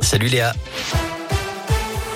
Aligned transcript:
Salut 0.00 0.28
Léa. 0.28 0.54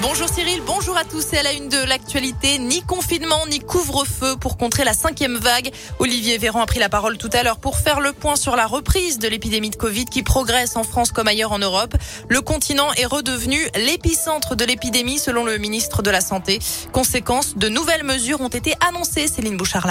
Bonjour 0.00 0.30
Cyril, 0.30 0.62
bonjour 0.64 0.96
à 0.96 1.04
tous 1.04 1.34
et 1.34 1.38
à 1.38 1.42
la 1.42 1.52
une 1.52 1.68
de 1.68 1.76
l'actualité. 1.76 2.58
Ni 2.58 2.80
confinement, 2.80 3.46
ni 3.50 3.58
couvre-feu 3.60 4.36
pour 4.40 4.56
contrer 4.56 4.82
la 4.82 4.94
cinquième 4.94 5.36
vague. 5.36 5.70
Olivier 5.98 6.38
Véran 6.38 6.62
a 6.62 6.66
pris 6.66 6.78
la 6.78 6.88
parole 6.88 7.18
tout 7.18 7.28
à 7.34 7.42
l'heure 7.42 7.58
pour 7.58 7.76
faire 7.76 8.00
le 8.00 8.14
point 8.14 8.36
sur 8.36 8.56
la 8.56 8.66
reprise 8.66 9.18
de 9.18 9.28
l'épidémie 9.28 9.68
de 9.68 9.76
Covid 9.76 10.06
qui 10.06 10.22
progresse 10.22 10.74
en 10.76 10.84
France 10.84 11.12
comme 11.12 11.28
ailleurs 11.28 11.52
en 11.52 11.58
Europe. 11.58 11.94
Le 12.30 12.40
continent 12.40 12.94
est 12.94 13.04
redevenu 13.04 13.58
l'épicentre 13.74 14.56
de 14.56 14.64
l'épidémie 14.64 15.18
selon 15.18 15.44
le 15.44 15.58
ministre 15.58 16.00
de 16.00 16.08
la 16.08 16.22
Santé. 16.22 16.60
Conséquence, 16.92 17.58
de 17.58 17.68
nouvelles 17.68 18.04
mesures 18.04 18.40
ont 18.40 18.48
été 18.48 18.74
annoncées, 18.80 19.28
Céline 19.28 19.58
Bouchard 19.58 19.86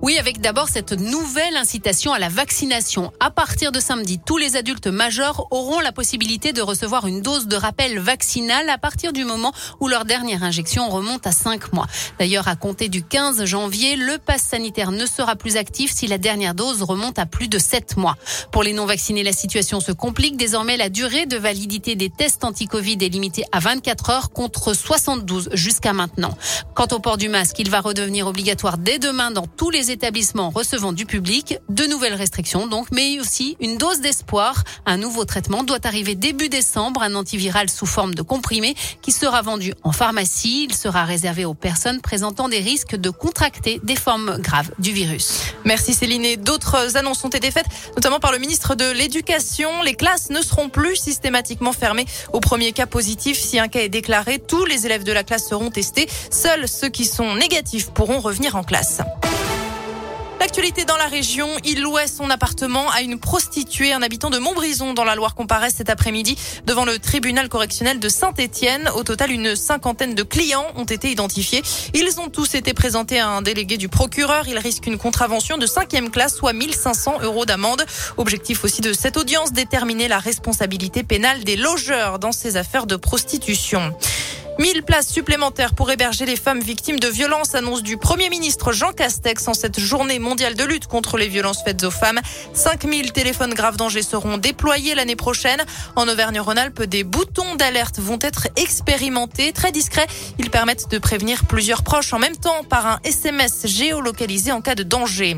oui, 0.00 0.16
avec 0.16 0.40
d'abord 0.40 0.68
cette 0.68 0.92
nouvelle 0.92 1.56
incitation 1.56 2.12
à 2.12 2.20
la 2.20 2.28
vaccination. 2.28 3.12
À 3.18 3.30
partir 3.30 3.72
de 3.72 3.80
samedi, 3.80 4.20
tous 4.24 4.36
les 4.36 4.54
adultes 4.54 4.86
majeurs 4.86 5.48
auront 5.50 5.80
la 5.80 5.90
possibilité 5.90 6.52
de 6.52 6.62
recevoir 6.62 7.08
une 7.08 7.20
dose 7.20 7.48
de 7.48 7.56
rappel 7.56 7.98
vaccinal 7.98 8.70
à 8.70 8.78
partir 8.78 9.12
du 9.12 9.24
moment 9.24 9.52
où 9.80 9.88
leur 9.88 10.04
dernière 10.04 10.44
injection 10.44 10.88
remonte 10.88 11.26
à 11.26 11.32
5 11.32 11.72
mois. 11.72 11.88
D'ailleurs, 12.20 12.46
à 12.46 12.54
compter 12.54 12.88
du 12.88 13.02
15 13.02 13.44
janvier, 13.44 13.96
le 13.96 14.18
pass 14.18 14.42
sanitaire 14.42 14.92
ne 14.92 15.04
sera 15.04 15.34
plus 15.34 15.56
actif 15.56 15.90
si 15.92 16.06
la 16.06 16.18
dernière 16.18 16.54
dose 16.54 16.82
remonte 16.82 17.18
à 17.18 17.26
plus 17.26 17.48
de 17.48 17.58
7 17.58 17.96
mois. 17.96 18.16
Pour 18.52 18.62
les 18.62 18.74
non-vaccinés, 18.74 19.24
la 19.24 19.32
situation 19.32 19.80
se 19.80 19.90
complique. 19.90 20.36
Désormais, 20.36 20.76
la 20.76 20.90
durée 20.90 21.26
de 21.26 21.36
validité 21.36 21.96
des 21.96 22.08
tests 22.08 22.44
anti-Covid 22.44 22.98
est 23.00 23.08
limitée 23.08 23.44
à 23.50 23.58
24 23.58 24.10
heures 24.10 24.30
contre 24.30 24.74
72 24.74 25.50
jusqu'à 25.54 25.92
maintenant. 25.92 26.38
Quant 26.74 26.88
au 26.92 27.00
port 27.00 27.16
du 27.16 27.28
masque, 27.28 27.58
il 27.58 27.68
va 27.68 27.80
redevenir 27.80 28.28
obligatoire 28.28 28.78
dès 28.78 29.00
demain 29.00 29.32
dans 29.32 29.48
tous 29.48 29.70
les 29.70 29.87
établissements 29.90 30.50
recevant 30.50 30.92
du 30.92 31.06
public. 31.06 31.58
De 31.68 31.84
nouvelles 31.86 32.14
restrictions 32.14 32.66
donc, 32.66 32.88
mais 32.92 33.20
aussi 33.20 33.56
une 33.60 33.78
dose 33.78 34.00
d'espoir. 34.00 34.64
Un 34.86 34.96
nouveau 34.96 35.24
traitement 35.24 35.62
doit 35.62 35.84
arriver 35.84 36.14
début 36.14 36.48
décembre, 36.48 37.02
un 37.02 37.14
antiviral 37.14 37.70
sous 37.70 37.86
forme 37.86 38.14
de 38.14 38.22
comprimé 38.22 38.74
qui 39.02 39.12
sera 39.12 39.42
vendu 39.42 39.74
en 39.84 39.92
pharmacie. 39.92 40.66
Il 40.68 40.74
sera 40.74 41.04
réservé 41.04 41.44
aux 41.44 41.54
personnes 41.54 42.00
présentant 42.00 42.48
des 42.48 42.60
risques 42.60 42.96
de 42.96 43.10
contracter 43.10 43.80
des 43.82 43.96
formes 43.96 44.38
graves 44.38 44.70
du 44.78 44.92
virus. 44.92 45.54
Merci 45.64 45.94
Céline. 45.94 46.24
Et 46.24 46.36
d'autres 46.36 46.96
annonces 46.96 47.24
ont 47.24 47.28
été 47.28 47.50
faites, 47.50 47.66
notamment 47.96 48.20
par 48.20 48.32
le 48.32 48.38
ministre 48.38 48.74
de 48.74 48.90
l'Éducation. 48.90 49.82
Les 49.82 49.94
classes 49.94 50.30
ne 50.30 50.40
seront 50.42 50.68
plus 50.68 50.96
systématiquement 50.96 51.72
fermées 51.72 52.06
au 52.32 52.40
premier 52.40 52.72
cas 52.72 52.86
positif. 52.86 53.38
Si 53.38 53.58
un 53.58 53.68
cas 53.68 53.80
est 53.80 53.88
déclaré, 53.88 54.38
tous 54.38 54.64
les 54.64 54.86
élèves 54.86 55.04
de 55.04 55.12
la 55.12 55.24
classe 55.24 55.48
seront 55.48 55.70
testés. 55.70 56.08
Seuls 56.30 56.68
ceux 56.68 56.88
qui 56.88 57.04
sont 57.04 57.34
négatifs 57.34 57.90
pourront 57.90 58.20
revenir 58.20 58.56
en 58.56 58.64
classe. 58.64 59.00
Dans 60.58 60.96
la 60.96 61.06
région, 61.06 61.48
il 61.64 61.82
louait 61.82 62.08
son 62.08 62.30
appartement 62.30 62.90
à 62.90 63.02
une 63.02 63.20
prostituée, 63.20 63.92
un 63.92 64.02
habitant 64.02 64.28
de 64.28 64.38
Montbrison 64.38 64.92
dans 64.92 65.04
la 65.04 65.14
Loire 65.14 65.36
comparaît 65.36 65.70
cet 65.70 65.88
après-midi 65.88 66.36
devant 66.66 66.84
le 66.84 66.98
tribunal 66.98 67.48
correctionnel 67.48 68.00
de 68.00 68.08
Saint-Étienne. 68.08 68.90
Au 68.96 69.04
total, 69.04 69.30
une 69.30 69.54
cinquantaine 69.54 70.16
de 70.16 70.22
clients 70.24 70.66
ont 70.74 70.84
été 70.84 71.12
identifiés. 71.12 71.62
Ils 71.94 72.18
ont 72.18 72.28
tous 72.28 72.56
été 72.56 72.74
présentés 72.74 73.20
à 73.20 73.28
un 73.28 73.40
délégué 73.40 73.76
du 73.76 73.88
procureur. 73.88 74.48
Ils 74.48 74.58
risquent 74.58 74.88
une 74.88 74.98
contravention 74.98 75.58
de 75.58 75.66
cinquième 75.66 76.10
classe, 76.10 76.34
soit 76.34 76.52
1500 76.52 77.20
euros 77.22 77.46
d'amende. 77.46 77.84
Objectif 78.16 78.64
aussi 78.64 78.80
de 78.80 78.92
cette 78.92 79.16
audience, 79.16 79.52
déterminer 79.52 80.08
la 80.08 80.18
responsabilité 80.18 81.04
pénale 81.04 81.44
des 81.44 81.56
logeurs 81.56 82.18
dans 82.18 82.32
ces 82.32 82.56
affaires 82.56 82.86
de 82.86 82.96
prostitution. 82.96 83.94
1000 84.58 84.82
places 84.82 85.08
supplémentaires 85.08 85.72
pour 85.72 85.88
héberger 85.88 86.26
les 86.26 86.34
femmes 86.34 86.58
victimes 86.58 86.98
de 86.98 87.06
violences, 87.06 87.54
annonce 87.54 87.84
du 87.84 87.96
Premier 87.96 88.28
ministre 88.28 88.72
Jean 88.72 88.90
Castex 88.90 89.46
en 89.46 89.54
cette 89.54 89.78
journée 89.78 90.18
mondiale 90.18 90.56
de 90.56 90.64
lutte 90.64 90.88
contre 90.88 91.16
les 91.16 91.28
violences 91.28 91.62
faites 91.62 91.84
aux 91.84 91.92
femmes. 91.92 92.18
5000 92.54 93.12
téléphones 93.12 93.54
graves 93.54 93.76
danger 93.76 94.02
seront 94.02 94.36
déployés 94.36 94.96
l'année 94.96 95.14
prochaine. 95.14 95.62
En 95.94 96.08
Auvergne-Rhône-Alpes, 96.08 96.82
des 96.82 97.04
boutons 97.04 97.54
d'alerte 97.54 98.00
vont 98.00 98.18
être 98.20 98.48
expérimentés. 98.56 99.52
Très 99.52 99.70
discrets, 99.70 100.08
ils 100.40 100.50
permettent 100.50 100.90
de 100.90 100.98
prévenir 100.98 101.44
plusieurs 101.44 101.84
proches 101.84 102.12
en 102.12 102.18
même 102.18 102.36
temps 102.36 102.64
par 102.68 102.84
un 102.86 102.98
SMS 103.04 103.64
géolocalisé 103.64 104.50
en 104.50 104.60
cas 104.60 104.74
de 104.74 104.82
danger. 104.82 105.36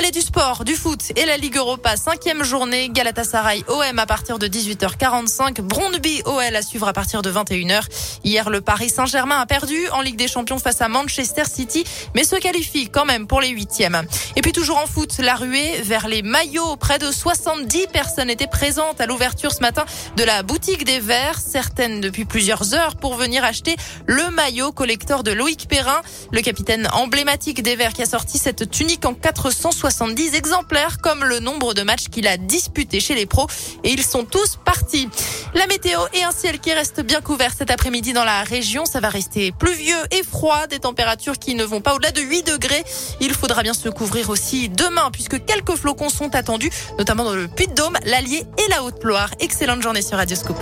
Allez 0.00 0.12
du 0.12 0.22
sport, 0.22 0.64
du 0.64 0.76
foot 0.76 1.12
et 1.14 1.26
la 1.26 1.36
Ligue 1.36 1.58
Europa, 1.58 1.94
cinquième 1.94 2.42
journée, 2.42 2.88
Galatasaray 2.88 3.62
OM 3.68 3.98
à 3.98 4.06
partir 4.06 4.38
de 4.38 4.46
18h45, 4.48 5.60
Brondby 5.60 6.22
OL 6.24 6.56
à 6.56 6.62
suivre 6.62 6.88
à 6.88 6.94
partir 6.94 7.20
de 7.20 7.30
21h. 7.30 7.82
Hier, 8.24 8.48
le 8.48 8.62
Paris 8.62 8.88
Saint-Germain 8.88 9.38
a 9.38 9.44
perdu 9.44 9.76
en 9.90 10.00
Ligue 10.00 10.16
des 10.16 10.26
Champions 10.26 10.58
face 10.58 10.80
à 10.80 10.88
Manchester 10.88 11.44
City, 11.44 11.84
mais 12.14 12.24
se 12.24 12.36
qualifie 12.36 12.88
quand 12.88 13.04
même 13.04 13.26
pour 13.26 13.42
les 13.42 13.50
huitièmes. 13.50 14.00
Et 14.36 14.40
puis 14.40 14.52
toujours 14.52 14.78
en 14.78 14.86
foot, 14.86 15.18
la 15.18 15.34
ruée 15.34 15.82
vers 15.82 16.08
les 16.08 16.22
maillots. 16.22 16.76
Près 16.76 16.98
de 16.98 17.12
70 17.12 17.88
personnes 17.88 18.30
étaient 18.30 18.46
présentes 18.46 19.02
à 19.02 19.06
l'ouverture 19.06 19.52
ce 19.52 19.60
matin 19.60 19.84
de 20.16 20.24
la 20.24 20.42
boutique 20.42 20.84
des 20.84 21.00
Verts, 21.00 21.38
certaines 21.38 22.00
depuis 22.00 22.24
plusieurs 22.24 22.72
heures 22.72 22.96
pour 22.96 23.16
venir 23.16 23.44
acheter 23.44 23.76
le 24.06 24.30
maillot 24.30 24.72
collector 24.72 25.24
de 25.24 25.32
Loïc 25.32 25.68
Perrin, 25.68 26.00
le 26.32 26.40
capitaine 26.40 26.88
emblématique 26.94 27.62
des 27.62 27.76
Verts 27.76 27.92
qui 27.92 28.00
a 28.00 28.06
sorti 28.06 28.38
cette 28.38 28.70
tunique 28.70 29.04
en 29.04 29.12
400 29.12 29.72
70 29.90 30.34
exemplaires 30.34 30.98
comme 30.98 31.24
le 31.24 31.40
nombre 31.40 31.74
de 31.74 31.82
matchs 31.82 32.08
qu'il 32.10 32.28
a 32.28 32.36
disputés 32.36 33.00
chez 33.00 33.16
les 33.16 33.26
pros 33.26 33.48
et 33.82 33.90
ils 33.90 34.04
sont 34.04 34.24
tous 34.24 34.56
partis. 34.64 35.08
La 35.52 35.66
météo 35.66 35.98
et 36.14 36.22
un 36.22 36.30
ciel 36.30 36.60
qui 36.60 36.72
reste 36.72 37.00
bien 37.00 37.20
couvert 37.20 37.52
cet 37.58 37.72
après-midi 37.72 38.12
dans 38.12 38.22
la 38.22 38.44
région. 38.44 38.84
Ça 38.84 39.00
va 39.00 39.08
rester 39.08 39.50
pluvieux 39.50 39.98
et 40.12 40.22
froid, 40.22 40.68
des 40.68 40.78
températures 40.78 41.40
qui 41.40 41.56
ne 41.56 41.64
vont 41.64 41.80
pas 41.80 41.94
au-delà 41.94 42.12
de 42.12 42.20
8 42.20 42.46
degrés. 42.46 42.84
Il 43.20 43.34
faudra 43.34 43.64
bien 43.64 43.74
se 43.74 43.88
couvrir 43.88 44.30
aussi 44.30 44.68
demain 44.68 45.10
puisque 45.12 45.44
quelques 45.44 45.74
flocons 45.74 46.08
sont 46.08 46.36
attendus, 46.36 46.70
notamment 46.96 47.24
dans 47.24 47.34
le 47.34 47.48
Puy-de-Dôme, 47.48 47.98
l'Allier 48.04 48.44
et 48.58 48.70
la 48.70 48.84
Haute-Loire. 48.84 49.30
Excellente 49.40 49.82
journée 49.82 50.02
sur 50.02 50.18
Radioscope. 50.18 50.60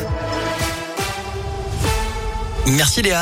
Merci 2.67 3.03
Léa. 3.03 3.17